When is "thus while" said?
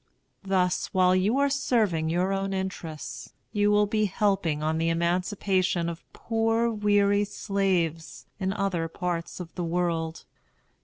0.43-1.15